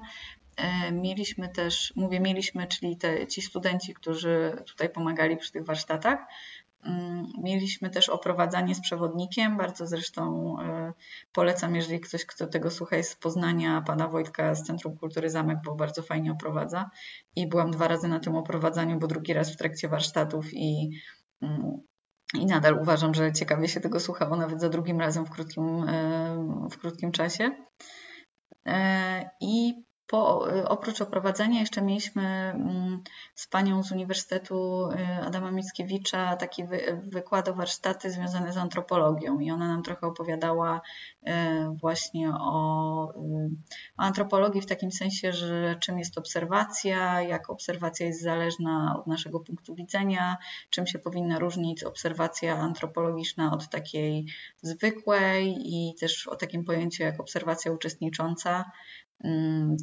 E, 0.57 0.91
mieliśmy 0.91 1.49
też, 1.49 1.93
mówię 1.95 2.19
mieliśmy, 2.19 2.67
czyli 2.67 2.97
te, 2.97 3.27
ci 3.27 3.41
studenci, 3.41 3.93
którzy 3.93 4.63
tutaj 4.65 4.89
pomagali 4.89 5.37
przy 5.37 5.51
tych 5.51 5.65
warsztatach. 5.65 6.19
Mm, 6.83 7.27
mieliśmy 7.43 7.89
też 7.89 8.09
oprowadzanie 8.09 8.75
z 8.75 8.81
przewodnikiem, 8.81 9.57
bardzo 9.57 9.87
zresztą 9.87 10.55
e, 10.61 10.93
polecam, 11.33 11.75
jeżeli 11.75 11.99
ktoś, 11.99 12.25
kto 12.25 12.47
tego 12.47 12.71
słucha 12.71 12.97
jest 12.97 13.11
z 13.11 13.15
Poznania, 13.15 13.81
pana 13.81 14.07
Wojtka 14.07 14.55
z 14.55 14.63
Centrum 14.63 14.97
Kultury 14.97 15.29
Zamek, 15.29 15.57
bo 15.65 15.75
bardzo 15.75 16.01
fajnie 16.01 16.31
oprowadza. 16.31 16.89
I 17.35 17.47
byłam 17.47 17.71
dwa 17.71 17.87
razy 17.87 18.07
na 18.07 18.19
tym 18.19 18.35
oprowadzaniu, 18.35 18.99
bo 18.99 19.07
drugi 19.07 19.33
raz 19.33 19.53
w 19.53 19.57
trakcie 19.57 19.87
warsztatów 19.87 20.53
i 20.53 20.89
mm, 21.41 21.77
i 22.33 22.45
nadal 22.45 22.79
uważam, 22.81 23.13
że 23.13 23.33
ciekawie 23.33 23.67
się 23.67 23.79
tego 23.79 23.99
słuchało, 23.99 24.35
nawet 24.35 24.61
za 24.61 24.69
drugim 24.69 24.99
razem 24.99 25.25
w 25.25 25.29
krótkim, 25.29 25.83
e, 25.89 26.67
w 26.71 26.77
krótkim 26.77 27.11
czasie. 27.11 27.51
I 29.41 29.83
po, 30.07 30.51
y, 30.55 30.67
oprócz 30.67 31.01
oprowadzenia 31.01 31.59
jeszcze 31.59 31.81
mieliśmy 31.81 32.21
mm, 32.21 33.03
z 33.35 33.47
panią 33.47 33.83
z 33.83 33.91
Uniwersytetu 33.91 34.89
y, 34.91 35.25
Adama 35.25 35.51
Mickiewicza 35.51 36.35
taki 36.35 36.65
wy, 36.65 37.01
wykład 37.03 37.47
o 37.47 37.53
warsztaty 37.53 38.11
związane 38.11 38.53
z 38.53 38.57
antropologią 38.57 39.39
i 39.39 39.51
ona 39.51 39.67
nam 39.67 39.83
trochę 39.83 40.07
opowiadała 40.07 40.81
y, 41.27 41.31
właśnie 41.73 42.29
o, 42.29 43.13
o 43.97 44.01
antropologii 44.03 44.61
w 44.61 44.65
takim 44.65 44.91
sensie, 44.91 45.33
że 45.33 45.75
czym 45.79 45.99
jest 45.99 46.17
obserwacja, 46.17 47.21
jak 47.21 47.49
obserwacja 47.49 48.05
jest 48.05 48.21
zależna 48.21 48.95
od 48.99 49.07
naszego 49.07 49.39
punktu 49.39 49.75
widzenia, 49.75 50.37
czym 50.69 50.87
się 50.87 50.99
powinna 50.99 51.39
różnić 51.39 51.83
obserwacja 51.83 52.57
antropologiczna 52.57 53.51
od 53.51 53.69
takiej 53.69 54.25
zwykłej 54.61 55.55
i 55.59 55.95
też 55.99 56.27
o 56.27 56.35
takim 56.35 56.63
pojęciu 56.63 57.03
jak 57.03 57.19
obserwacja 57.19 57.71
uczestnicząca, 57.71 58.65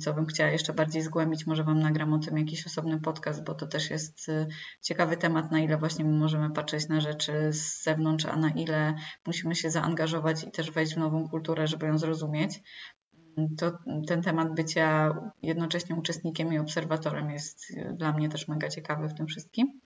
co 0.02 0.14
bym 0.14 0.26
chciała 0.26 0.50
jeszcze 0.50 0.72
bardziej 0.72 1.02
zgłębić. 1.02 1.46
Może 1.46 1.64
Wam 1.64 1.80
nagram 1.80 2.12
o 2.12 2.18
tym 2.18 2.38
jakiś 2.38 2.66
osobny 2.66 3.00
podcast, 3.00 3.44
bo 3.44 3.54
to 3.54 3.66
też 3.66 3.90
jest 3.90 4.28
y, 4.28 4.46
ciekawy 4.80 5.16
temat, 5.16 5.52
na 5.52 5.60
ile 5.60 5.78
właśnie 5.78 6.04
my 6.04 6.18
możemy 6.18 6.50
patrzeć 6.50 6.88
na 6.88 7.00
rzeczy 7.00 7.52
z 7.52 7.82
zewnątrz, 7.82 8.26
a 8.26 8.36
na 8.36 8.50
ile 8.50 8.94
musimy 9.26 9.54
się 9.54 9.70
zaangażować 9.70 10.44
i 10.44 10.50
też 10.50 10.70
wejść 10.70 10.94
w 10.94 10.98
nową 10.98 11.28
kulturę, 11.28 11.66
żeby 11.66 11.86
ją 11.86 11.98
zrozumieć. 11.98 12.62
Mm, 13.38 13.56
to 13.56 13.78
ten 14.06 14.22
temat 14.22 14.54
bycia 14.54 15.14
jednocześnie 15.42 15.96
uczestnikiem 15.96 16.52
i 16.52 16.58
obserwatorem 16.58 17.30
jest 17.30 17.70
y, 17.70 17.94
dla 17.96 18.12
mnie 18.12 18.28
też 18.28 18.48
mega 18.48 18.68
ciekawy 18.68 19.08
w 19.08 19.14
tym 19.14 19.26
wszystkim. 19.26 19.80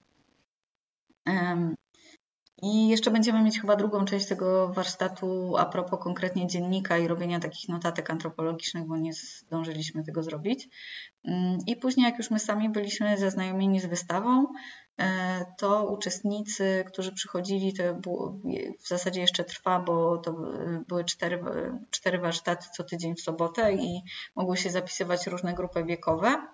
I 2.62 2.88
jeszcze 2.88 3.10
będziemy 3.10 3.42
mieć 3.42 3.60
chyba 3.60 3.76
drugą 3.76 4.04
część 4.04 4.26
tego 4.26 4.68
warsztatu 4.68 5.56
a 5.56 5.66
propos 5.66 6.00
konkretnie 6.00 6.46
dziennika 6.46 6.98
i 6.98 7.08
robienia 7.08 7.40
takich 7.40 7.68
notatek 7.68 8.10
antropologicznych, 8.10 8.84
bo 8.84 8.96
nie 8.96 9.12
zdążyliśmy 9.12 10.04
tego 10.04 10.22
zrobić. 10.22 10.68
Mm, 11.24 11.58
I 11.66 11.76
później, 11.76 12.04
jak 12.04 12.18
już 12.18 12.30
my 12.30 12.38
sami 12.38 12.68
byliśmy 12.68 13.18
zaznajomieni 13.18 13.80
z 13.80 13.86
wystawą, 13.86 14.46
e, 14.98 15.44
to 15.58 15.86
uczestnicy, 15.86 16.84
którzy 16.86 17.12
przychodzili, 17.12 17.72
to 17.72 17.94
było, 17.94 18.38
w 18.78 18.88
zasadzie 18.88 19.20
jeszcze 19.20 19.44
trwa, 19.44 19.80
bo 19.80 20.18
to 20.18 20.36
były 20.88 21.04
cztery, 21.04 21.42
cztery 21.90 22.18
warsztaty 22.18 22.66
co 22.76 22.84
tydzień 22.84 23.14
w 23.14 23.20
sobotę 23.20 23.72
i 23.74 24.02
mogły 24.36 24.56
się 24.56 24.70
zapisywać 24.70 25.26
różne 25.26 25.54
grupy 25.54 25.84
wiekowe. 25.84 26.46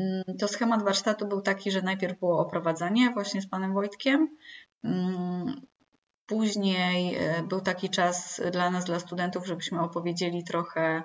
Mm, 0.00 0.22
to 0.38 0.48
schemat 0.48 0.82
warsztatu 0.82 1.26
był 1.26 1.40
taki, 1.40 1.70
że 1.70 1.82
najpierw 1.82 2.18
było 2.18 2.38
oprowadzanie 2.38 3.10
właśnie 3.10 3.42
z 3.42 3.48
panem 3.48 3.74
Wojtkiem, 3.74 4.28
Później 6.26 7.18
był 7.48 7.60
taki 7.60 7.90
czas 7.90 8.40
dla 8.52 8.70
nas, 8.70 8.84
dla 8.84 8.98
studentów, 8.98 9.46
żebyśmy 9.46 9.80
opowiedzieli 9.80 10.44
trochę 10.44 11.02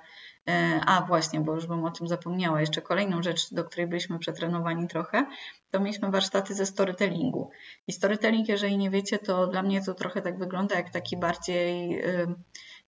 E, 0.48 0.82
a 0.86 1.02
właśnie, 1.02 1.40
bo 1.40 1.56
już 1.56 1.68
bym 1.68 1.86
o 1.86 1.92
tym 1.92 2.08
zapomniała. 2.08 2.62
Jeszcze 2.62 2.82
kolejną 2.82 3.24
rzecz, 3.24 3.54
do 3.54 3.64
której 3.64 3.88
byliśmy 3.88 4.20
przetrenowani 4.20 4.88
trochę, 4.88 5.26
to 5.72 5.80
mieliśmy 5.80 6.12
warsztaty 6.12 6.54
ze 6.54 6.66
storytellingu. 6.66 7.50
I 7.88 7.92
storytelling, 7.92 8.50
jeżeli 8.50 8.78
nie 8.78 8.90
wiecie, 8.90 9.20
to 9.20 9.48
dla 9.48 9.64
mnie 9.64 9.84
to 9.84 9.94
trochę 9.94 10.22
tak 10.22 10.38
wygląda 10.38 10.76
jak 10.76 10.90
taki 10.90 11.18
bardziej 11.18 12.02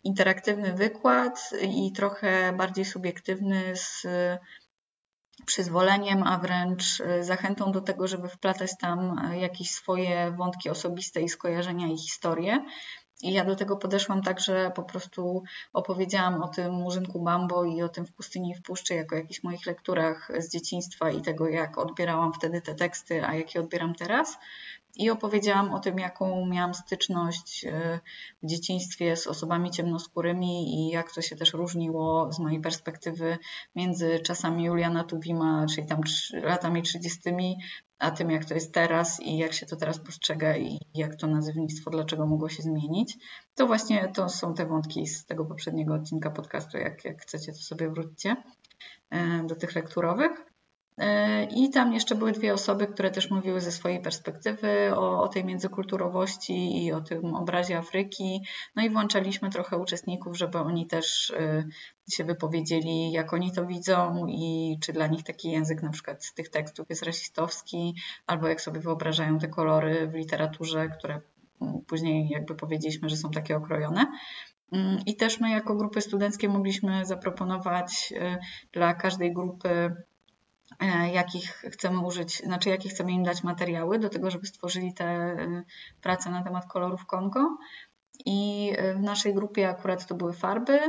interaktywny 0.03 0.73
wykład 0.73 1.49
i 1.61 1.91
trochę 1.91 2.53
bardziej 2.53 2.85
subiektywny 2.85 3.75
z 3.75 4.07
przyzwoleniem, 5.49 6.23
a 6.23 6.37
wręcz 6.37 7.01
e, 7.01 7.23
zachętą 7.23 7.71
do 7.71 7.81
tego, 7.81 8.07
żeby 8.07 8.27
wplatać 8.27 8.71
tam 8.81 9.19
e, 9.19 9.39
jakieś 9.39 9.71
swoje 9.71 10.31
wątki 10.31 10.69
osobiste 10.69 11.21
i 11.21 11.29
skojarzenia 11.29 11.87
i 11.87 11.97
historie. 11.97 12.65
I 13.21 13.33
ja 13.33 13.45
do 13.45 13.55
tego 13.55 13.77
podeszłam 13.77 14.21
tak, 14.21 14.39
że 14.39 14.71
po 14.75 14.83
prostu 14.83 15.43
opowiedziałam 15.73 16.41
o 16.41 16.47
tym 16.47 16.73
Murzynku 16.73 17.23
Bambo 17.23 17.63
i 17.63 17.81
o 17.81 17.89
tym 17.89 18.05
w 18.05 18.11
pustyni 18.11 18.51
i 18.51 18.55
w 18.55 18.61
puszczy 18.61 18.93
jako 18.93 19.15
jakichś 19.15 19.43
moich 19.43 19.65
lekturach 19.65 20.31
z 20.37 20.51
dzieciństwa 20.51 21.11
i 21.11 21.21
tego, 21.21 21.47
jak 21.47 21.77
odbierałam 21.77 22.33
wtedy 22.33 22.61
te 22.61 22.75
teksty, 22.75 23.25
a 23.25 23.35
jakie 23.35 23.59
odbieram 23.59 23.95
teraz. 23.95 24.37
I 24.99 25.09
opowiedziałam 25.09 25.73
o 25.73 25.79
tym, 25.79 25.99
jaką 25.99 26.45
miałam 26.45 26.73
styczność 26.73 27.65
e, 27.65 27.99
w 28.43 28.47
dzieciństwie 28.47 29.15
z 29.15 29.27
osobami 29.27 29.71
ciemnoskórymi 29.71 30.75
i 30.75 30.89
jak 30.89 31.11
to 31.11 31.21
się 31.21 31.35
też 31.35 31.53
różniło 31.53 32.31
z 32.33 32.39
mojej 32.39 32.61
perspektywy 32.61 33.37
między 33.75 34.19
czasami 34.19 34.63
Juliana 34.63 35.03
Tuwima, 35.03 35.65
czyli 35.75 35.87
tam 35.87 36.01
latami 36.43 36.81
30., 36.81 37.19
a 37.99 38.11
tym, 38.11 38.31
jak 38.31 38.45
to 38.45 38.53
jest 38.53 38.73
teraz 38.73 39.19
i 39.19 39.37
jak 39.37 39.53
się 39.53 39.65
to 39.65 39.75
teraz 39.75 39.99
postrzega 39.99 40.57
i 40.57 40.79
jak 40.95 41.15
to 41.15 41.27
nazywnictwo, 41.27 41.91
dlaczego 41.91 42.27
mogło 42.27 42.49
się 42.49 42.63
zmienić. 42.63 43.17
To 43.55 43.67
właśnie 43.67 44.11
to 44.13 44.29
są 44.29 44.53
te 44.53 44.65
wątki 44.65 45.07
z 45.07 45.25
tego 45.25 45.45
poprzedniego 45.45 45.93
odcinka 45.93 46.31
podcastu. 46.31 46.77
Jak, 46.77 47.05
jak 47.05 47.21
chcecie, 47.21 47.51
to 47.51 47.59
sobie 47.59 47.89
wróćcie 47.89 48.35
e, 49.09 49.43
do 49.43 49.55
tych 49.55 49.75
lekturowych. 49.75 50.48
E, 50.99 51.43
I 51.43 51.69
tam 51.69 51.93
jeszcze 51.93 52.15
były 52.15 52.31
dwie 52.31 52.53
osoby, 52.53 52.87
które 52.87 53.11
też 53.11 53.29
mówiły 53.29 53.61
ze 53.61 53.71
swojej 53.71 54.01
perspektywy 54.01 54.91
o, 54.95 55.21
o, 55.21 55.27
tej 55.27 55.45
międzykulturowości 55.45 56.85
i 56.85 56.91
o 56.91 57.01
tym 57.01 57.35
obrazie 57.35 57.77
Afryki. 57.77 58.41
No 58.75 58.83
i 58.83 58.89
włączaliśmy 58.89 59.49
trochę 59.49 59.77
uczestników, 59.77 60.37
żeby 60.37 60.57
oni 60.57 60.87
też 60.87 61.31
e, 61.31 61.63
się 62.11 62.23
wypowiedzieli, 62.23 63.11
jak 63.11 63.33
oni 63.33 63.51
to 63.51 63.65
widzą 63.65 64.25
i 64.27 64.77
czy 64.81 64.93
dla 64.93 65.07
nich 65.07 65.23
taki 65.23 65.51
język 65.51 65.83
na 65.83 65.89
przykład 65.89 66.25
z 66.25 66.33
tych 66.33 66.49
tekstów 66.49 66.89
jest 66.89 67.03
rasistowski, 67.03 67.95
albo 68.27 68.47
jak 68.47 68.61
sobie 68.61 68.79
wyobrażają 68.79 69.39
te 69.39 69.47
kolory 69.47 70.07
w 70.07 70.13
literaturze, 70.13 70.89
które 70.89 71.21
później 71.87 72.29
jakby 72.29 72.55
powiedzieliśmy, 72.55 73.09
że 73.09 73.17
są 73.17 73.31
takie 73.31 73.57
okrojone. 73.57 74.05
Mm, 74.71 74.99
I 75.05 75.15
też 75.15 75.39
my 75.39 75.49
jako 75.49 75.75
grupy 75.75 76.01
studenckie 76.01 76.49
mogliśmy 76.49 77.05
zaproponować 77.05 78.13
dla 78.71 78.93
każdej 78.93 79.33
grupy 79.33 79.95
jakich 81.13 81.51
chcemy 81.51 81.99
użyć, 81.99 82.37
znaczy 82.37 82.69
jakie 82.69 82.89
chcemy 82.89 83.11
im 83.11 83.23
dać 83.23 83.43
materiały 83.43 83.99
do 83.99 84.09
tego, 84.09 84.31
żeby 84.31 84.47
stworzyli 84.47 84.93
te 84.93 85.05
e, 85.05 85.63
prace 86.01 86.29
na 86.29 86.43
temat 86.43 86.65
kolorów 86.65 87.05
Kongo. 87.05 87.57
I 88.25 88.71
e, 88.77 88.93
w 88.93 88.99
naszej 88.99 89.33
grupie 89.33 89.69
akurat 89.69 90.07
to 90.07 90.15
były 90.15 90.33
farby 90.33 90.79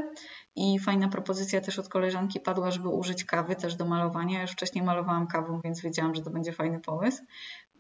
i 0.57 0.79
fajna 0.79 1.09
propozycja 1.09 1.61
też 1.61 1.79
od 1.79 1.89
koleżanki 1.89 2.41
padła, 2.41 2.71
żeby 2.71 2.89
użyć 2.89 3.25
kawy 3.25 3.57
też 3.57 3.77
do 3.77 3.85
malowania. 3.85 4.37
Ja 4.37 4.43
już 4.43 4.51
wcześniej 4.51 4.85
malowałam 4.85 5.27
kawą, 5.27 5.61
więc 5.65 5.81
wiedziałam, 5.81 6.15
że 6.15 6.23
to 6.23 6.31
będzie 6.31 6.53
fajny 6.53 6.81
pomysł. 6.81 7.23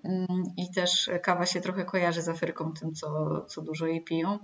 Mm, 0.04 0.44
I 0.56 0.70
też 0.70 1.10
kawa 1.22 1.46
się 1.46 1.60
trochę 1.60 1.84
kojarzy 1.84 2.22
z 2.22 2.28
Afryką, 2.28 2.72
tym 2.72 2.94
co, 2.94 3.40
co 3.48 3.62
dużo 3.62 3.86
jej 3.86 4.04
piją. 4.04 4.38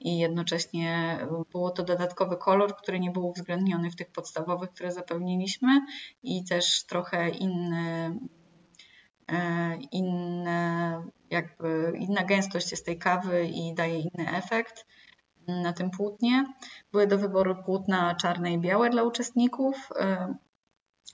I 0.00 0.18
jednocześnie 0.18 1.18
było 1.52 1.70
to 1.70 1.82
dodatkowy 1.82 2.36
kolor, 2.36 2.76
który 2.76 3.00
nie 3.00 3.10
był 3.10 3.26
uwzględniony 3.26 3.90
w 3.90 3.96
tych 3.96 4.12
podstawowych, 4.12 4.70
które 4.70 4.92
zapełniliśmy, 4.92 5.80
i 6.22 6.44
też 6.44 6.84
trochę 6.86 7.28
inny, 7.28 8.18
e, 9.32 9.76
inne, 9.92 11.02
jakby 11.30 11.92
inna 11.98 12.24
gęstość 12.24 12.70
jest 12.70 12.86
tej 12.86 12.98
kawy 12.98 13.46
i 13.46 13.74
daje 13.74 13.98
inny 13.98 14.36
efekt 14.36 14.86
na 15.48 15.72
tym 15.72 15.90
płótnie. 15.90 16.44
Były 16.92 17.06
do 17.06 17.18
wyboru 17.18 17.56
płótna 17.64 18.14
czarne 18.14 18.52
i 18.52 18.58
białe 18.58 18.90
dla 18.90 19.02
uczestników. 19.02 19.88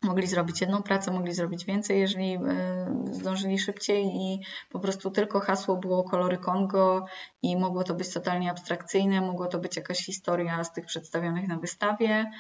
Mogli 0.02 0.26
zrobić 0.26 0.60
jedną 0.60 0.82
pracę, 0.82 1.10
mogli 1.10 1.34
zrobić 1.34 1.64
więcej, 1.64 2.00
jeżeli 2.00 2.34
e, 2.34 2.40
zdążyli 3.12 3.58
szybciej 3.58 4.04
i 4.04 4.40
po 4.70 4.80
prostu 4.80 5.10
tylko 5.10 5.40
hasło 5.40 5.76
było 5.76 6.04
kolory 6.04 6.38
Kongo 6.38 7.04
i 7.42 7.56
mogło 7.56 7.84
to 7.84 7.94
być 7.94 8.12
totalnie 8.12 8.50
abstrakcyjne, 8.50 9.20
mogło 9.20 9.46
to 9.46 9.58
być 9.58 9.76
jakaś 9.76 9.98
historia 9.98 10.64
z 10.64 10.72
tych 10.72 10.86
przedstawionych 10.86 11.48
na 11.48 11.58
wystawie 11.58 12.30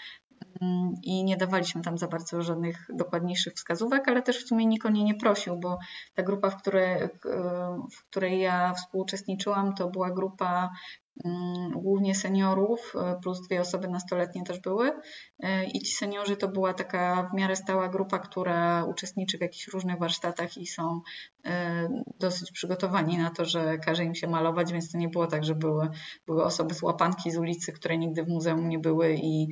mm, 0.62 0.92
i 1.02 1.24
nie 1.24 1.36
dawaliśmy 1.36 1.82
tam 1.82 1.98
za 1.98 2.08
bardzo 2.08 2.42
żadnych 2.42 2.86
dokładniejszych 2.94 3.54
wskazówek, 3.54 4.08
ale 4.08 4.22
też 4.22 4.44
w 4.44 4.48
sumie 4.48 4.66
nikt 4.66 4.86
o 4.86 4.90
nie 4.90 5.04
nie 5.04 5.14
prosił, 5.14 5.56
bo 5.60 5.78
ta 6.14 6.22
grupa, 6.22 6.50
w 6.50 6.56
której, 6.56 7.08
w 7.92 8.04
której 8.10 8.40
ja 8.40 8.74
współuczestniczyłam, 8.74 9.74
to 9.74 9.88
była 9.88 10.10
grupa 10.10 10.70
głównie 11.74 12.14
seniorów, 12.14 12.94
e, 12.96 13.20
plus 13.22 13.40
dwie 13.40 13.60
osoby 13.60 13.88
nastoletnie 13.88 14.44
też 14.44 14.60
były. 14.60 14.92
E, 15.40 15.64
I 15.64 15.80
ci 15.80 15.92
seniorzy 15.92 16.36
to 16.36 16.48
była 16.48 16.74
taka 16.74 17.30
w 17.32 17.36
miarę 17.36 17.56
stała 17.56 17.88
grupa, 17.88 18.18
która 18.18 18.84
uczestniczy 18.84 19.38
w 19.38 19.40
jakichś 19.40 19.68
różnych 19.68 19.98
warsztatach 19.98 20.58
i 20.58 20.66
są 20.66 21.00
e, 21.44 21.88
dosyć 22.18 22.52
przygotowani 22.52 23.18
na 23.18 23.30
to, 23.30 23.44
że 23.44 23.78
każe 23.78 24.04
im 24.04 24.14
się 24.14 24.26
malować, 24.26 24.72
więc 24.72 24.92
to 24.92 24.98
nie 24.98 25.08
było 25.08 25.26
tak, 25.26 25.44
że 25.44 25.54
były, 25.54 25.88
były 26.26 26.44
osoby 26.44 26.74
z 26.74 26.82
łapanki 26.82 27.30
z 27.30 27.36
ulicy, 27.36 27.72
które 27.72 27.98
nigdy 27.98 28.24
w 28.24 28.28
muzeum 28.28 28.68
nie 28.68 28.78
były 28.78 29.14
i 29.14 29.48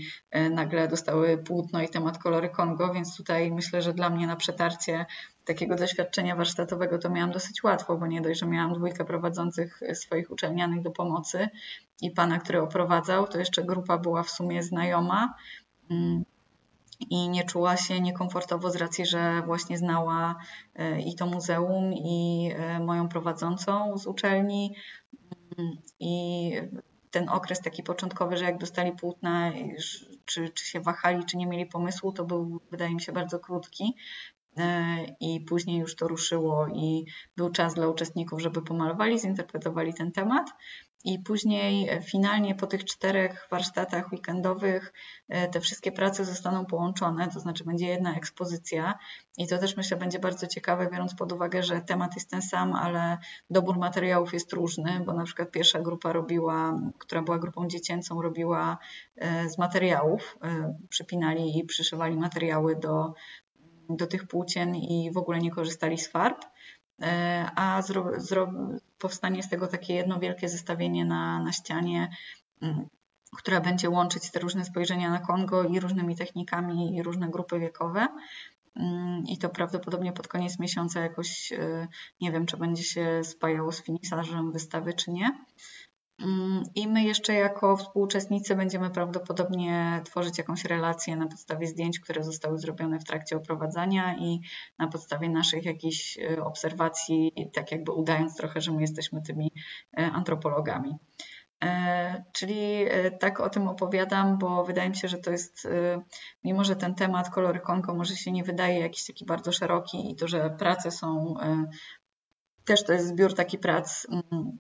nagle 0.51 0.89
dostały 0.89 1.39
płótno 1.39 1.83
i 1.83 1.89
temat 1.89 2.19
kolory 2.19 2.49
Kongo, 2.49 2.95
więc 2.95 3.17
tutaj 3.17 3.53
myślę, 3.53 3.83
że 3.83 3.95
dla 3.95 4.11
mnie 4.11 4.27
na 4.27 4.37
przetarcie 4.37 5.07
takiego 5.47 5.77
doświadczenia 5.77 6.37
warsztatowego 6.37 6.99
to 6.99 7.11
miałam 7.11 7.33
dosyć 7.33 7.63
łatwo, 7.63 7.97
bo 7.97 8.07
nie 8.07 8.21
dość, 8.21 8.41
że 8.41 8.47
miałam 8.47 8.75
dwójkę 8.75 9.05
prowadzących 9.05 9.81
swoich 9.95 10.31
uczelnianych 10.31 10.83
do 10.83 10.91
pomocy 10.91 11.49
i 12.03 12.11
pana, 12.11 12.39
który 12.39 12.63
oprowadzał, 12.63 13.27
to 13.29 13.39
jeszcze 13.39 13.65
grupa 13.65 13.99
była 13.99 14.23
w 14.23 14.31
sumie 14.31 14.63
znajoma 14.63 15.35
mm, 15.91 16.25
i 17.11 17.29
nie 17.29 17.45
czuła 17.45 17.77
się 17.77 18.01
niekomfortowo 18.01 18.71
z 18.71 18.77
racji, 18.77 19.07
że 19.07 19.43
właśnie 19.47 19.79
znała 19.79 20.37
e, 20.75 21.01
i 21.01 21.15
to 21.15 21.27
muzeum, 21.27 21.93
i 21.93 22.51
e, 22.57 22.81
moją 22.81 23.09
prowadzącą 23.09 23.99
z 23.99 24.07
uczelni. 24.07 24.75
Mm, 25.59 25.77
I 26.01 26.53
ten 27.11 27.29
okres 27.29 27.61
taki 27.61 27.83
początkowy, 27.83 28.37
że 28.37 28.45
jak 28.45 28.59
dostali 28.59 28.93
płótna, 28.93 29.53
czy, 30.25 30.49
czy 30.49 30.67
się 30.67 30.81
wahali, 30.81 31.25
czy 31.25 31.37
nie 31.37 31.47
mieli 31.47 31.67
pomysłu, 31.67 32.13
to 32.13 32.25
był, 32.25 32.61
wydaje 32.71 32.95
mi 32.95 33.01
się, 33.01 33.13
bardzo 33.13 33.39
krótki. 33.39 33.97
E, 34.57 34.97
i 35.21 35.41
później 35.41 35.79
już 35.79 35.97
to 35.97 36.09
ruszyło 36.09 36.67
i 36.69 37.07
był 37.37 37.51
czas 37.51 37.75
dla 37.75 37.89
uczestników, 37.89 38.41
żeby 38.41 38.63
pomalowali, 38.63 39.19
zinterpretowali 39.19 39.95
ten 39.95 40.13
temat. 40.13 40.51
I 41.05 41.19
później 41.19 41.89
e, 41.89 42.03
finalnie 42.03 42.55
po 42.55 42.67
tych 42.67 42.85
czterech 42.85 43.49
warsztatach 43.51 44.13
weekendowych 44.13 44.93
e, 45.29 45.49
te 45.49 45.61
wszystkie 45.61 45.93
prace 45.93 46.25
zostaną 46.25 46.67
połączone, 46.67 47.29
to 47.29 47.41
znaczy 47.41 47.65
będzie 47.65 47.87
jedna 47.87 48.17
ekspozycja 48.17 48.99
i 49.39 49.47
to 49.47 49.59
też 49.59 49.77
myślę 49.77 49.97
będzie 49.97 50.19
bardzo 50.19 50.47
ciekawe, 50.47 50.89
biorąc 50.93 51.15
pod 51.15 51.33
uwagę, 51.33 51.63
że 51.63 51.81
temat 51.81 52.15
jest 52.15 52.31
ten 52.31 52.43
sam, 52.43 52.73
ale 52.73 53.19
dobór 53.51 53.79
materiałów 53.79 54.33
jest 54.33 54.53
różny, 54.53 55.01
bo 55.07 55.13
na 55.13 55.25
przykład 55.25 55.51
pierwsza 55.51 55.81
grupa 55.81 56.13
robiła, 56.13 56.81
która 56.99 57.23
była 57.23 57.39
grupą 57.39 57.69
dziecięcą, 57.69 58.23
robiła 58.23 58.79
z 59.47 59.59
materiałów, 59.59 60.39
przypinali 60.89 61.59
i 61.59 61.65
przyszywali 61.65 62.17
materiały 62.17 62.77
do 62.77 63.15
do 63.89 64.07
tych 64.07 64.27
płócien 64.27 64.75
i 64.75 65.11
w 65.13 65.17
ogóle 65.17 65.39
nie 65.39 65.51
korzystali 65.51 65.99
z 65.99 66.09
farb, 66.09 66.45
e, 67.03 67.51
a 67.57 67.83
zro, 67.83 68.11
zro, 68.17 68.53
powstanie 68.99 69.43
z 69.43 69.49
tego 69.49 69.67
takie 69.67 69.95
jedno 69.95 70.21
wielkie 70.21 70.49
zestawienie 70.49 71.05
na, 71.05 71.43
na 71.43 71.53
ścianie, 71.53 72.11
mm, 72.63 72.89
które 73.37 73.61
będzie 73.61 73.91
łączyć 73.91 74.31
te 74.31 74.41
różne 74.41 74.65
spojrzenia 74.65 75.11
na 75.11 75.19
Kongo 75.19 75.65
i 75.65 75.81
różnymi 75.81 76.17
technikami 76.17 76.97
i 76.97 77.03
różne 77.03 77.29
grupy 77.29 77.61
wiekowe. 77.61 78.09
Mm, 78.77 79.25
I 79.29 79.39
to 79.39 79.49
prawdopodobnie 79.49 80.13
pod 80.13 80.29
koniec 80.29 80.59
miesiąca 80.59 81.01
jakoś, 81.01 81.53
e, 81.53 81.89
nie 82.21 82.33
wiem, 82.33 82.47
czy 82.47 82.57
będzie 82.57 82.83
się 82.83 83.25
spajało 83.25 83.73
z 83.73 83.83
finisarzem 83.83 84.53
wystawy, 84.53 84.95
czy 84.95 85.11
nie. 85.11 85.31
Mm, 86.19 86.63
I 86.75 86.89
my 86.89 87.03
jeszcze 87.03 87.35
jako 87.35 87.77
współuczestnicy 87.77 88.57
będziemy 88.57 88.91
prawdopodobnie 88.91 90.03
tworzyć 90.05 90.39
jakąś 90.39 90.65
relację 90.65 91.17
na 91.17 91.27
podstawie 91.27 91.67
zdjęć, 91.67 92.01
które 92.01 92.25
zostały 92.25 92.59
zrobione 92.59 92.99
w 92.99 93.05
trakcie 93.05 93.37
oprowadzania 93.37 94.17
i 94.19 94.41
na 94.79 94.89
podstawie 94.89 95.29
naszych 95.29 95.65
jakichś 95.65 96.19
e, 96.19 96.45
obserwacji, 96.45 97.33
tak 97.55 97.73
jakby 97.73 97.93
udając 97.93 98.37
trochę, 98.37 98.61
że 98.61 98.73
my 98.73 98.81
jesteśmy 98.81 99.23
tymi 99.23 99.53
e, 99.99 100.11
antropologami. 100.13 100.97
E, 101.65 102.25
czyli 102.33 102.85
tak 103.21 103.41
o 103.41 103.51
tym 103.51 103.69
opowiadam, 103.69 104.39
bo 104.39 104.65
wydaje 104.65 104.91
mi 104.91 104.97
się, 104.97 105.09
że 105.09 105.19
to 105.19 105.31
jest, 105.31 105.69
mimo 106.45 106.65
że 106.65 106.77
ten 106.77 106.95
temat 106.95 107.31
kolory 107.31 107.61
Kongo 107.61 107.95
może 107.95 108.17
się 108.17 108.33
nie 108.33 108.45
wydaje 108.45 108.81
jakiś 108.81 109.07
taki 109.07 109.25
bardzo 109.25 109.53
szeroki 109.53 110.11
i 110.11 110.17
to, 110.17 110.29
że 110.29 110.51
prace 110.51 110.91
są, 110.91 111.35
też 112.65 112.85
to 112.85 112.93
jest 112.93 113.07
zbiór 113.07 113.35
taki 113.35 113.59
prac 113.59 114.07
mm, 114.11 114.59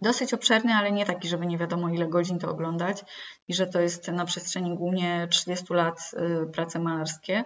dosyć 0.00 0.34
obszerny, 0.34 0.74
ale 0.74 0.92
nie 0.92 1.06
taki, 1.06 1.28
żeby 1.28 1.46
nie 1.46 1.58
wiadomo 1.58 1.88
ile 1.88 2.08
godzin 2.08 2.38
to 2.38 2.50
oglądać 2.50 3.04
i 3.48 3.54
że 3.54 3.66
to 3.66 3.80
jest 3.80 4.08
na 4.08 4.24
przestrzeni 4.24 4.76
głównie 4.76 5.28
30 5.30 5.74
lat 5.74 6.10
y, 6.14 6.46
prace 6.52 6.78
malarskie. 6.78 7.44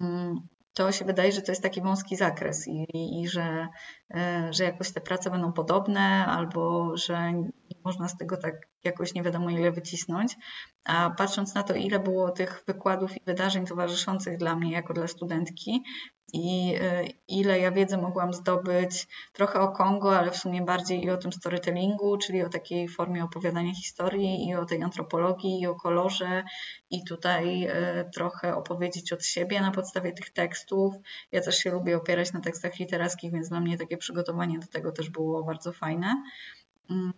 Mm, 0.00 0.48
to 0.74 0.92
się 0.92 1.04
wydaje, 1.04 1.32
że 1.32 1.42
to 1.42 1.52
jest 1.52 1.62
taki 1.62 1.82
wąski 1.82 2.16
zakres 2.16 2.68
i, 2.68 2.86
i, 3.20 3.28
że, 3.28 3.68
y, 4.14 4.18
że 4.52 4.64
jakoś 4.64 4.92
te 4.92 5.00
prace 5.00 5.30
będą 5.30 5.52
podobne 5.52 6.26
albo 6.26 6.92
że 6.96 7.32
nie 7.32 7.52
można 7.84 8.08
z 8.08 8.16
tego 8.16 8.36
tak 8.36 8.54
jakoś 8.84 9.14
nie 9.14 9.22
wiadomo 9.22 9.50
ile 9.50 9.72
wycisnąć. 9.72 10.36
A 10.84 11.10
patrząc 11.10 11.54
na 11.54 11.62
to, 11.62 11.74
ile 11.74 12.00
było 12.00 12.30
tych 12.30 12.64
wykładów 12.66 13.16
i 13.16 13.24
wydarzeń 13.26 13.66
towarzyszących 13.66 14.38
dla 14.38 14.56
mnie 14.56 14.72
jako 14.72 14.94
dla 14.94 15.06
studentki, 15.06 15.82
i 16.32 16.74
e, 16.80 17.04
ile 17.28 17.58
ja 17.58 17.70
wiedzy 17.70 17.98
mogłam 17.98 18.32
zdobyć 18.32 19.06
trochę 19.32 19.60
o 19.60 19.68
Kongo, 19.68 20.18
ale 20.18 20.30
w 20.30 20.36
sumie 20.36 20.62
bardziej 20.62 21.04
i 21.04 21.10
o 21.10 21.16
tym 21.16 21.32
storytellingu, 21.32 22.18
czyli 22.18 22.42
o 22.42 22.48
takiej 22.48 22.88
formie 22.88 23.24
opowiadania 23.24 23.74
historii 23.74 24.48
i 24.48 24.54
o 24.54 24.64
tej 24.64 24.82
antropologii 24.82 25.60
i 25.60 25.66
o 25.66 25.74
kolorze 25.74 26.44
i 26.90 27.04
tutaj 27.04 27.64
e, 27.64 28.10
trochę 28.14 28.56
opowiedzieć 28.56 29.12
od 29.12 29.24
siebie 29.24 29.60
na 29.60 29.70
podstawie 29.70 30.12
tych 30.12 30.30
tekstów. 30.30 30.94
Ja 31.32 31.40
też 31.40 31.58
się 31.58 31.70
lubię 31.70 31.96
opierać 31.96 32.32
na 32.32 32.40
tekstach 32.40 32.78
literackich, 32.78 33.32
więc 33.32 33.48
dla 33.48 33.60
mnie 33.60 33.78
takie 33.78 33.96
przygotowanie 33.96 34.58
do 34.58 34.66
tego 34.66 34.92
też 34.92 35.10
było 35.10 35.44
bardzo 35.44 35.72
fajne. 35.72 36.22
Mm. 36.90 37.12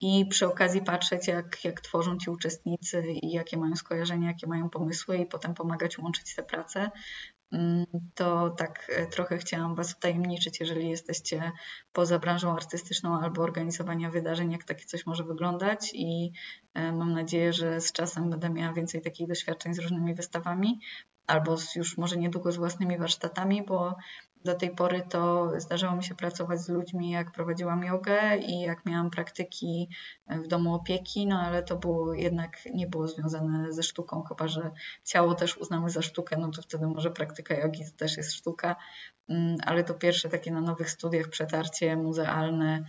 I 0.00 0.26
przy 0.26 0.46
okazji 0.46 0.82
patrzeć, 0.82 1.28
jak, 1.28 1.64
jak 1.64 1.80
tworzą 1.80 2.18
ci 2.18 2.30
uczestnicy 2.30 3.02
i 3.22 3.32
jakie 3.32 3.56
mają 3.56 3.76
skojarzenia, 3.76 4.28
jakie 4.28 4.46
mają 4.46 4.70
pomysły, 4.70 5.18
i 5.18 5.26
potem 5.26 5.54
pomagać 5.54 5.98
łączyć 5.98 6.34
te 6.34 6.42
prace. 6.42 6.90
Mm, 7.52 7.86
to 8.14 8.50
tak 8.50 8.86
e, 8.88 9.06
trochę 9.06 9.38
chciałam 9.38 9.74
Was 9.74 9.92
wtajemniczyć, 9.92 10.60
jeżeli 10.60 10.88
jesteście 10.88 11.52
poza 11.92 12.18
branżą 12.18 12.52
artystyczną 12.52 13.20
albo 13.20 13.42
organizowania 13.42 14.10
wydarzeń, 14.10 14.52
jak 14.52 14.64
takie 14.64 14.84
coś 14.84 15.06
może 15.06 15.24
wyglądać 15.24 15.90
i 15.94 16.32
e, 16.74 16.92
mam 16.92 17.12
nadzieję, 17.12 17.52
że 17.52 17.80
z 17.80 17.92
czasem 17.92 18.30
będę 18.30 18.50
miała 18.50 18.72
więcej 18.72 19.02
takich 19.02 19.28
doświadczeń 19.28 19.74
z 19.74 19.78
różnymi 19.78 20.14
wystawami 20.14 20.80
albo 21.26 21.56
już 21.76 21.98
może 21.98 22.16
niedługo 22.16 22.52
z 22.52 22.56
własnymi 22.56 22.98
warsztatami, 22.98 23.62
bo 23.62 23.96
do 24.44 24.54
tej 24.54 24.70
pory 24.70 25.02
to 25.08 25.52
zdarzało 25.60 25.96
mi 25.96 26.04
się 26.04 26.14
pracować 26.14 26.60
z 26.60 26.68
ludźmi, 26.68 27.10
jak 27.10 27.32
prowadziłam 27.32 27.84
jogę 27.84 28.36
i 28.36 28.60
jak 28.60 28.86
miałam 28.86 29.10
praktyki 29.10 29.88
w 30.26 30.46
domu 30.46 30.74
opieki, 30.74 31.26
no 31.26 31.40
ale 31.40 31.62
to 31.62 31.76
było 31.76 32.14
jednak 32.14 32.58
nie 32.74 32.86
było 32.86 33.08
związane 33.08 33.72
ze 33.72 33.82
sztuką, 33.82 34.22
chyba 34.22 34.48
że 34.48 34.70
ciało 35.04 35.34
też 35.34 35.56
uznamy 35.56 35.90
za 35.90 36.02
sztukę, 36.02 36.36
no 36.36 36.50
to 36.50 36.62
wtedy 36.62 36.86
może 36.86 37.10
praktyka 37.10 37.54
jogi 37.54 37.84
też 37.96 38.16
jest 38.16 38.32
sztuka, 38.32 38.76
mm, 39.28 39.56
ale 39.66 39.84
to 39.84 39.94
pierwsze 39.94 40.28
takie 40.28 40.52
na 40.52 40.60
nowych 40.60 40.90
studiach 40.90 41.28
przetarcie 41.28 41.96
muzealne 41.96 42.84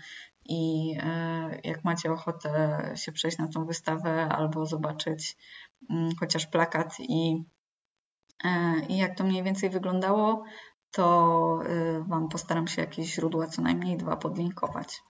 i 0.46 0.96
e, 1.04 1.60
jak 1.64 1.84
macie 1.84 2.12
ochotę 2.12 2.82
się 2.96 3.12
przejść 3.12 3.38
na 3.38 3.48
tą 3.48 3.66
wystawę 3.66 4.28
albo 4.30 4.66
zobaczyć 4.66 5.38
mm, 5.90 6.10
chociaż 6.20 6.48
plakat 6.48 6.96
i, 7.00 7.44
e, 8.44 8.74
i 8.90 8.98
jak 8.98 9.18
to 9.18 9.24
mniej 9.24 9.44
więcej 9.44 9.70
wyglądało, 9.70 10.44
to 10.92 11.60
y, 11.66 12.04
Wam 12.04 12.30
postaram 12.30 12.68
się 12.68 12.82
jakieś 12.82 13.14
źródła 13.14 13.48
co 13.48 13.62
najmniej 13.62 13.98
dwa 13.98 14.18
podlinkować. 14.18 15.02